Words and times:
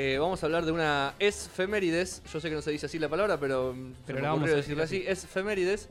Eh, 0.00 0.16
vamos 0.16 0.40
a 0.40 0.46
hablar 0.46 0.64
de 0.64 0.70
una 0.70 1.14
esfemérides. 1.18 2.22
Yo 2.32 2.38
sé 2.38 2.48
que 2.48 2.54
no 2.54 2.62
se 2.62 2.70
dice 2.70 2.86
así 2.86 3.00
la 3.00 3.08
palabra, 3.08 3.36
pero, 3.40 3.74
Pero 4.06 4.18
se 4.18 4.22
me 4.22 4.28
vamos 4.28 4.48
a 4.48 4.54
decirlo 4.54 4.82
decir 4.82 5.02
así. 5.02 5.10
Esfemérides. 5.10 5.88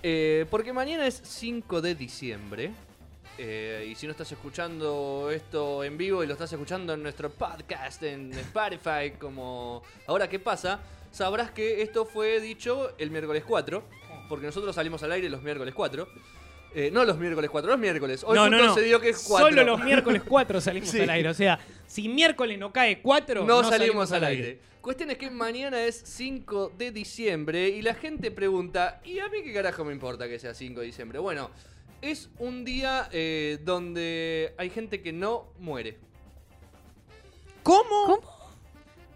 Eh, 0.00 0.46
porque 0.48 0.72
mañana 0.72 1.08
es 1.08 1.20
5 1.24 1.82
de 1.82 1.96
diciembre. 1.96 2.70
Eh, 3.38 3.88
y 3.90 3.96
si 3.96 4.06
no 4.06 4.12
estás 4.12 4.30
escuchando 4.30 5.28
esto 5.32 5.82
en 5.82 5.98
vivo 5.98 6.22
y 6.22 6.28
lo 6.28 6.34
estás 6.34 6.52
escuchando 6.52 6.94
en 6.94 7.02
nuestro 7.02 7.30
podcast 7.30 8.00
en 8.04 8.32
Spotify, 8.32 9.18
como 9.18 9.82
ahora 10.06 10.28
qué 10.28 10.38
pasa, 10.38 10.78
sabrás 11.10 11.50
que 11.50 11.82
esto 11.82 12.04
fue 12.04 12.38
dicho 12.40 12.92
el 12.96 13.10
miércoles 13.10 13.42
4. 13.44 13.82
Porque 14.28 14.46
nosotros 14.46 14.72
salimos 14.72 15.02
al 15.02 15.10
aire 15.10 15.28
los 15.28 15.42
miércoles 15.42 15.74
4. 15.74 16.06
Eh, 16.74 16.90
no 16.92 17.04
los 17.04 17.18
miércoles 17.18 17.50
4, 17.50 17.70
los 17.70 17.78
miércoles. 17.78 18.24
Hoy 18.24 18.34
no, 18.34 18.42
justo 18.42 18.56
no, 18.56 18.66
no. 18.66 18.74
se 18.74 18.82
dio 18.82 19.00
que 19.00 19.10
es 19.10 19.24
4. 19.28 19.48
Solo 19.48 19.64
los 19.64 19.84
miércoles 19.84 20.22
4 20.26 20.60
salimos 20.60 20.88
Sí. 20.90 21.00
al 21.00 21.10
aire. 21.10 21.28
O 21.28 21.34
sea, 21.34 21.58
si 21.86 22.08
miércoles 22.08 22.58
no 22.58 22.72
cae 22.72 23.00
4, 23.02 23.44
no, 23.44 23.62
salimos, 23.64 24.12
al 24.12 24.24
aire. 24.24 24.58
Cuestión 24.80 25.10
es 25.10 25.18
que 25.18 25.30
mañana 25.30 25.84
es 25.84 26.02
5 26.04 26.72
de 26.76 26.90
diciembre 26.90 27.68
y 27.68 27.82
la 27.82 27.94
gente 27.94 28.30
pregunta, 28.30 29.00
¿y 29.04 29.18
a 29.20 29.28
mí 29.28 29.42
qué 29.44 29.52
carajo 29.52 29.84
me 29.84 29.92
importa 29.92 30.28
que 30.28 30.38
sea 30.38 30.54
5 30.54 30.80
de 30.80 30.86
diciembre? 30.86 31.18
Bueno, 31.18 31.50
es 32.00 32.30
un 32.38 32.64
día 32.64 33.08
eh, 33.12 33.58
donde 33.62 34.54
hay 34.56 34.70
gente 34.70 35.00
que 35.02 35.12
no 35.12 35.52
muere. 35.60 35.98
¿Cómo? 37.62 38.20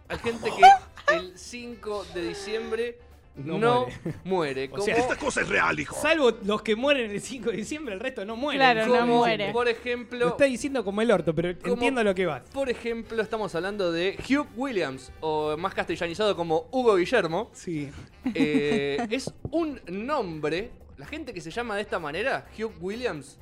Hay 0.09 0.19
gente 0.19 0.51
que 0.51 1.15
el 1.17 1.37
5 1.37 2.07
de 2.15 2.29
diciembre 2.29 2.99
no, 3.37 3.59
No 3.59 3.87
muere. 4.25 4.69
O 4.73 4.81
sea, 4.81 4.97
Esta 4.97 5.17
cosa 5.17 5.43
es 5.43 5.49
real, 5.49 5.79
hijo. 5.79 5.95
Salvo 6.01 6.33
los 6.45 6.63
que 6.63 6.75
mueren 6.77 7.11
el 7.11 7.21
5 7.21 7.51
de 7.51 7.57
diciembre, 7.59 7.95
el 7.95 8.01
resto 8.01 8.25
no 8.25 8.37
mueren. 8.37 8.59
Claro, 8.61 8.87
no 8.87 9.07
muere. 9.07 9.53
Por 9.53 9.67
Lo 9.67 9.71
ejemplo, 9.71 10.29
está 10.29 10.45
diciendo 10.45 10.85
como 10.85 11.03
el 11.03 11.11
orto, 11.11 11.35
pero 11.35 11.57
Como- 11.59 11.75
entiendo 11.75 12.03
lo 12.03 12.15
que 12.15 12.27
vas. 12.27 12.43
por 12.53 12.69
ejemplo, 12.71 13.21
estamos 13.23 13.55
hablando 13.55 13.93
de 13.93 14.19
Hugh 14.29 14.47
Williams, 14.57 15.13
o 15.21 15.57
más 15.57 15.75
castellanizado 15.75 16.35
como 16.37 16.69
Hugo 16.73 16.97
Guillermo. 16.97 17.51
Sí. 17.53 17.91
Eh, 18.35 18.99
es 19.11 19.33
un 19.51 19.81
nombre. 19.89 20.71
La 20.97 21.07
gente 21.07 21.35
que 21.35 21.41
se 21.41 21.51
llama 21.51 21.77
de 21.77 21.83
esta 21.83 21.99
manera, 21.99 22.47
Hugh 22.59 22.73
Williams, 22.81 23.39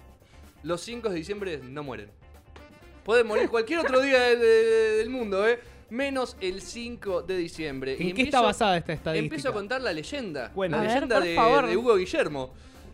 los 0.65 0.81
5 0.81 1.09
de 1.09 1.15
diciembre 1.17 1.61
no 1.63 1.83
mueren. 1.85 2.11
Pueden 3.05 3.27
morir 3.27 3.49
cualquier 3.49 3.81
otro 3.81 4.01
día 4.01 4.19
de- 4.21 4.37
de- 4.37 4.97
del 4.97 5.11
mundo, 5.11 5.47
¿eh? 5.47 5.61
Menos 5.99 6.37
el 6.41 6.61
5 6.61 7.23
de 7.23 7.37
diciembre. 7.37 7.93
¿En 7.95 8.03
Y 8.03 8.07
qué 8.07 8.11
empiezo- 8.23 8.39
está 8.39 8.41
basada 8.41 8.77
esta 8.79 8.93
estadística? 8.93 9.25
Empiezo 9.25 9.49
a 9.51 9.53
contar 9.53 9.81
la 9.81 9.93
leyenda. 9.93 10.51
Bueno. 10.53 10.77
la 10.77 10.83
A 10.83 10.87
ver, 10.87 10.93
leyenda 10.95 11.17
por 11.19 11.25
de, 11.25 11.35
favor. 11.37 11.67
de 11.69 11.77
Hugo 11.77 11.95
Guillermo. 11.97 12.51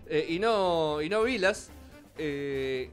Eh, 0.06 0.26
y, 0.28 0.38
no, 0.38 1.00
y 1.00 1.08
no 1.08 1.22
Vilas. 1.22 1.70
Eh, 2.18 2.90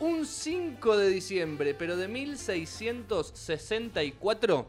un 0.00 0.26
5 0.26 0.96
de 0.96 1.08
diciembre, 1.10 1.74
pero 1.74 1.96
de 1.96 2.08
1664, 2.08 4.66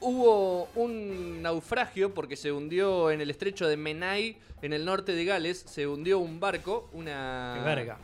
hubo 0.00 0.68
un 0.76 1.42
naufragio 1.42 2.14
porque 2.14 2.36
se 2.36 2.52
hundió 2.52 3.10
en 3.10 3.20
el 3.20 3.30
estrecho 3.30 3.66
de 3.66 3.76
Menai, 3.76 4.36
en 4.62 4.72
el 4.72 4.84
norte 4.84 5.10
de 5.12 5.24
Gales. 5.24 5.64
Se 5.66 5.88
hundió 5.88 6.20
un 6.20 6.38
barco, 6.38 6.88
una 6.92 7.52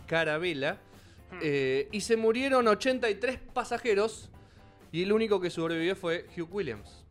carabela. 0.08 0.78
eh, 1.42 1.88
y 1.92 2.00
se 2.00 2.16
murieron 2.16 2.66
83 2.66 3.38
pasajeros. 3.52 4.28
Y 4.96 5.02
el 5.02 5.12
único 5.12 5.38
que 5.38 5.50
sobrevivió 5.50 5.94
fue 5.94 6.24
Hugh 6.34 6.48
Williams. 6.50 7.04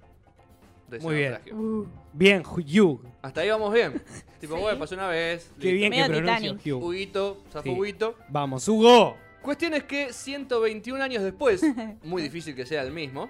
de 0.87 0.97
ese 0.97 1.05
Muy 1.05 1.15
bien. 1.17 1.31
naufragio. 1.33 1.55
Uh, 1.59 1.87
Bien, 2.13 2.41
Hugh. 2.43 3.01
Hasta 3.21 3.41
ahí 3.41 3.49
vamos 3.49 3.71
bien. 3.73 4.01
tipo, 4.39 4.55
Sí. 4.55 4.61
bueno, 4.61 4.79
pasó 4.79 4.95
una 4.95 5.07
vez. 5.07 5.51
Qué 5.59 5.67
listo. 5.71 5.77
bien 5.77 5.91
que 5.91 5.97
Medio 5.99 6.07
pronuncia 6.07 6.35
Titanic. 6.49 6.65
Hugh. 6.75 6.83
Huguito, 6.83 7.43
zafó 7.51 7.61
Sí. 7.63 7.69
Huguito. 7.69 8.15
Vamos, 8.29 8.67
Hugo. 8.67 9.17
Cuestión 9.43 9.75
es 9.75 9.83
que 9.83 10.11
121 10.13 11.03
años 11.03 11.21
después, 11.21 11.61
muy 12.03 12.23
difícil 12.23 12.55
que 12.55 12.65
sea 12.65 12.81
el 12.81 12.91
mismo, 12.91 13.29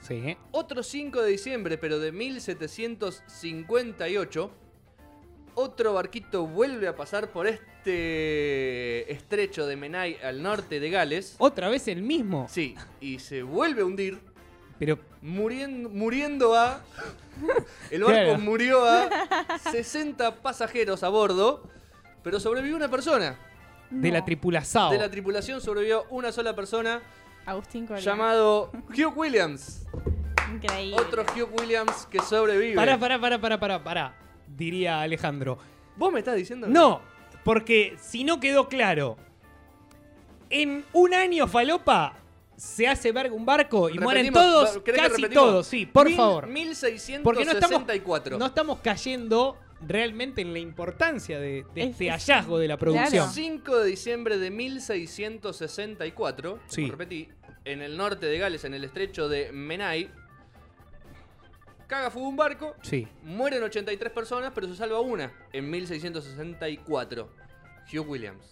Sí. 0.00 0.36
otro 0.52 0.84
5 0.84 1.20
de 1.22 1.30
diciembre, 1.32 1.76
pero 1.78 1.98
de 1.98 2.12
1758, 2.12 4.50
otro 5.56 5.94
barquito 5.94 6.46
vuelve 6.46 6.86
a 6.86 6.94
pasar 6.94 7.28
por 7.30 7.46
este 7.48 9.10
estrecho 9.12 9.66
de 9.66 9.76
Menai 9.76 10.16
al 10.22 10.42
norte 10.42 10.78
de 10.80 10.90
Gales. 10.90 11.34
Otra 11.38 11.68
vez 11.68 11.88
el 11.88 12.02
mismo. 12.02 12.46
Sí, 12.48 12.74
y 13.00 13.18
se 13.18 13.42
vuelve 13.42 13.82
a 13.82 13.84
hundir, 13.84 14.18
Pero 14.78 14.98
muriendo, 15.22 15.88
muriendo 15.88 16.54
a... 16.54 16.80
El 17.90 18.02
barco 18.04 18.20
Claro. 18.22 18.38
murió 18.38 18.84
a 18.84 19.08
60 19.72 20.36
pasajeros 20.36 21.02
a 21.02 21.08
bordo, 21.08 21.62
pero 22.22 22.38
sobrevivió 22.40 22.76
una 22.76 22.88
persona. 22.90 23.36
de 23.90 24.10
la 24.10 24.24
tripulación. 24.24 24.90
De 24.90 24.98
la 24.98 25.10
tripulación 25.10 25.60
sobrevivió 25.60 26.04
una 26.10 26.32
sola 26.32 26.54
persona 26.54 27.00
Agustín 27.46 27.86
Coria. 27.86 28.02
llamado 28.02 28.70
Hugh 28.90 29.16
Williams. 29.16 29.86
Increíble. 30.52 30.96
Otro 31.00 31.22
Hugh 31.34 31.48
Williams 31.60 32.06
que 32.10 32.20
sobrevive. 32.20 32.74
Pará, 32.76 32.98
pará, 32.98 33.18
pará, 33.20 33.38
pará, 33.40 33.58
pará, 33.60 33.82
pará. 33.84 34.14
Diría 34.46 35.00
Alejandro. 35.00 35.58
¿Vos 35.96 36.12
me 36.12 36.18
estás 36.20 36.36
diciendo? 36.36 36.66
No, 36.68 37.00
porque 37.44 37.96
si 38.00 38.24
no 38.24 38.40
quedó 38.40 38.68
claro, 38.68 39.16
en 40.50 40.84
un 40.92 41.14
año 41.14 41.46
falopa 41.46 42.14
se 42.56 42.86
hace 42.88 43.12
verga 43.12 43.34
un 43.34 43.44
barco 43.44 43.90
y 43.90 43.98
mueren 43.98 44.32
todos, 44.32 44.78
¿querés 44.78 45.02
que 45.02 45.08
casi 45.10 45.28
todos, 45.28 45.66
sí, 45.66 45.84
por 45.86 46.06
Mil- 46.06 46.16
favor. 46.16 46.46
1664. 46.46 47.22
Porque 47.22 47.44
no 47.44 47.52
estamos, 47.52 47.84
no 48.38 48.46
estamos 48.46 48.78
cayendo 48.82 49.58
realmente 49.86 50.40
en 50.40 50.54
la 50.54 50.58
importancia 50.58 51.38
de, 51.38 51.66
de 51.74 51.82
Es- 51.82 51.90
este 51.90 52.06
es- 52.06 52.12
hallazgo 52.12 52.58
de 52.58 52.68
la 52.68 52.78
producción. 52.78 53.10
Claro. 53.10 53.30
5 53.30 53.78
de 53.80 53.90
diciembre 53.90 54.38
de 54.38 54.50
1664. 54.50 56.58
Sí. 56.66 56.90
repetí, 56.90 57.28
en 57.64 57.82
el 57.82 57.96
norte 57.96 58.26
de 58.26 58.38
Gales, 58.38 58.64
en 58.64 58.74
el 58.74 58.84
estrecho 58.84 59.28
de 59.28 59.50
Menai. 59.52 60.10
Caga 61.86 62.10
fuga 62.10 62.28
un 62.28 62.36
barco. 62.36 62.74
Sí. 62.82 63.06
Mueren 63.22 63.62
83 63.62 64.12
personas, 64.12 64.52
pero 64.54 64.66
se 64.66 64.74
salva 64.74 65.00
una 65.00 65.32
en 65.52 65.70
1664. 65.70 67.28
Hugh 67.92 68.08
Williams. 68.08 68.44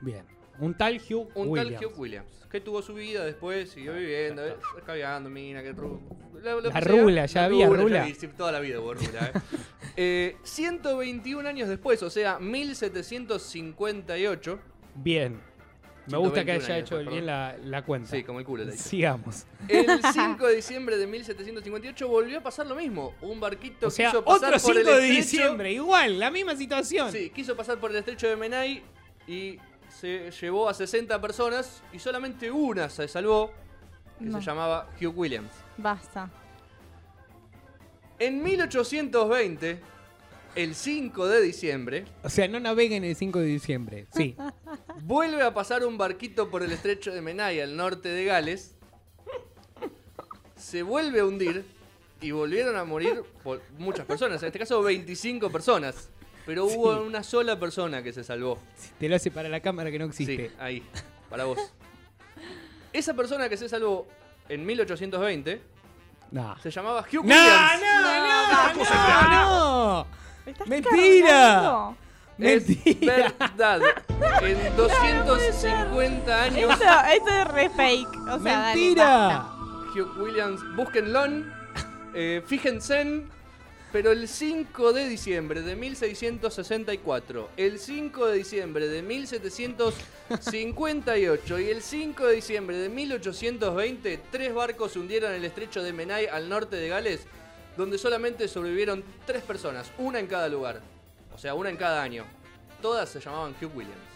Bien. 0.00 0.24
Un 0.58 0.74
tal 0.74 0.96
Hugh 0.98 1.28
Un 1.34 1.48
Williams. 1.48 1.80
tal 1.80 1.86
Hugh 1.86 1.98
Williams. 1.98 2.46
Que 2.50 2.60
tuvo 2.60 2.80
su 2.82 2.94
vida 2.94 3.24
después, 3.24 3.70
siguió 3.70 3.92
viviendo, 3.94 4.46
eh, 4.46 4.54
caviando, 4.86 5.28
mina, 5.28 5.60
que 5.62 5.72
ru... 5.72 6.00
La, 6.40 6.54
La 6.60 6.80
rula, 6.80 7.26
ya 7.26 7.44
había 7.46 7.68
rula. 7.68 8.04
vi, 8.04 8.14
sí, 8.14 8.28
toda 8.28 8.52
la 8.52 8.60
vida 8.60 8.78
hubo 8.80 8.94
rula, 8.94 9.26
eh. 9.26 9.32
Eh, 9.96 10.36
121 10.42 11.48
años 11.48 11.68
después, 11.68 12.02
o 12.02 12.10
sea, 12.10 12.38
1758. 12.40 14.58
Bien. 14.96 15.40
Me 16.06 16.18
gusta 16.18 16.44
que 16.44 16.60
121 16.60 16.64
haya 16.64 16.74
años, 16.74 16.86
hecho 16.86 16.96
perdón. 16.96 17.12
bien 17.14 17.26
la, 17.26 17.56
la 17.64 17.82
cuenta. 17.84 18.10
Sí, 18.10 18.22
como 18.24 18.38
el 18.40 18.44
culo. 18.44 18.70
Sigamos. 18.72 19.46
El 19.68 19.86
5 20.12 20.46
de 20.46 20.56
diciembre 20.56 20.96
de 20.98 21.06
1758 21.06 22.08
volvió 22.08 22.38
a 22.38 22.42
pasar 22.42 22.66
lo 22.66 22.74
mismo. 22.74 23.14
Un 23.22 23.40
barquito 23.40 23.86
O 23.88 23.90
sea, 23.90 24.10
quiso 24.10 24.24
pasar 24.24 24.54
otro 24.54 24.62
por 24.62 24.74
5 24.76 24.78
el 24.78 24.84
de 24.84 24.92
estrecho- 24.92 25.14
diciembre, 25.16 25.72
igual, 25.72 26.18
la 26.18 26.30
misma 26.30 26.56
situación. 26.56 27.10
Sí, 27.10 27.30
quiso 27.30 27.56
pasar 27.56 27.78
por 27.78 27.90
el 27.90 27.96
estrecho 27.96 28.28
de 28.28 28.36
Menai 28.36 28.82
y 29.26 29.58
se 29.88 30.30
llevó 30.32 30.68
a 30.68 30.74
60 30.74 31.20
personas 31.20 31.82
y 31.92 31.98
solamente 31.98 32.50
una 32.50 32.90
se 32.90 33.08
salvó, 33.08 33.52
que 34.18 34.24
No. 34.26 34.38
se 34.40 34.44
llamaba 34.44 34.88
Hugh 35.00 35.16
Williams. 35.16 35.52
Basta. 35.78 36.30
En 38.18 38.42
1820, 38.42 39.80
el 40.54 40.74
5 40.74 41.26
de 41.28 41.40
diciembre, 41.42 42.04
O 42.22 42.28
sea, 42.28 42.46
no 42.48 42.60
naveguen 42.60 43.04
el 43.04 43.16
5 43.16 43.40
de 43.40 43.46
diciembre. 43.46 44.06
Sí. 44.14 44.36
vuelve 45.06 45.42
a 45.42 45.52
pasar 45.52 45.84
un 45.84 45.98
barquito 45.98 46.50
por 46.50 46.62
el 46.62 46.72
estrecho 46.72 47.12
de 47.12 47.20
Menai 47.20 47.60
al 47.60 47.76
norte 47.76 48.08
de 48.08 48.24
Gales. 48.24 48.74
Se 50.56 50.82
vuelve 50.82 51.20
a 51.20 51.24
hundir 51.26 51.64
y 52.20 52.30
volvieron 52.30 52.76
a 52.76 52.84
morir 52.84 53.22
por 53.42 53.60
muchas 53.78 54.06
personas, 54.06 54.42
en 54.42 54.46
este 54.46 54.58
caso 54.58 54.82
25 54.82 55.50
personas. 55.50 56.08
Pero 56.46 56.64
hubo 56.66 56.94
Sí. 56.94 57.00
una 57.06 57.22
sola 57.22 57.58
persona 57.58 58.02
que 58.02 58.12
se 58.12 58.22
salvó. 58.24 58.58
Te 58.98 59.08
lo 59.08 59.16
hace 59.16 59.30
para 59.30 59.48
la 59.48 59.60
cámara 59.60 59.90
que 59.90 59.98
no 59.98 60.06
existe. 60.06 60.48
Sí, 60.48 60.54
ahí, 60.58 60.82
para 61.30 61.44
vos. 61.44 61.58
Esa 62.92 63.14
persona 63.14 63.48
que 63.48 63.56
se 63.56 63.68
salvó 63.68 64.06
en 64.48 64.64
1820 64.64 65.60
No. 66.30 66.56
se 66.62 66.70
llamaba 66.70 67.00
Hugh 67.00 67.24
No, 67.24 67.34
Williams. 67.34 67.80
no, 67.80 68.00
no, 68.00 68.26
no, 68.26 70.04
no. 70.04 70.06
¿Me 70.44 70.52
estás 70.52 70.68
Mentira. 70.68 71.26
cargando? 71.28 71.96
Es 72.38 72.68
Mentira. 72.68 73.32
verdad. 73.38 73.80
En 74.42 74.76
250 74.76 76.42
años, 76.42 76.72
esto 76.72 77.28
es 77.30 77.48
re 77.48 77.70
fake. 77.70 78.16
O 78.28 78.38
sea, 78.40 78.60
dale, 78.60 78.80
Mentira. 78.80 79.46
Hugh 79.94 80.18
Williams, 80.20 80.60
búsquenlo, 80.74 81.24
eh, 82.14 82.42
fíjense, 82.44 83.22
pero 83.92 84.10
el 84.10 84.26
5 84.26 84.92
de 84.92 85.08
diciembre 85.08 85.62
de 85.62 85.76
1664, 85.76 87.50
el 87.56 87.78
5 87.78 88.26
de 88.26 88.36
diciembre 88.38 88.88
de 88.88 89.02
1758 89.02 91.60
y 91.60 91.70
el 91.70 91.80
5 91.80 92.26
de 92.26 92.34
diciembre 92.34 92.76
de 92.76 92.88
1820, 92.88 94.20
tres 94.32 94.52
barcos 94.52 94.90
se 94.92 94.98
hundieron 94.98 95.30
en 95.30 95.36
el 95.36 95.44
estrecho 95.44 95.80
de 95.80 95.92
Menai 95.92 96.26
al 96.26 96.48
norte 96.48 96.74
de 96.74 96.88
Gales, 96.88 97.20
donde 97.76 97.98
solamente 97.98 98.48
sobrevivieron 98.48 99.04
tres 99.26 99.42
personas, 99.42 99.92
una 99.98 100.18
en 100.18 100.26
cada 100.26 100.48
lugar, 100.48 100.80
o 101.34 101.38
sea, 101.38 101.54
una 101.54 101.68
en 101.68 101.76
cada 101.76 102.02
año. 102.02 102.24
Todas 102.80 103.08
se 103.08 103.20
llamaban 103.20 103.54
Hugh 103.60 103.74
Williams. 103.74 104.13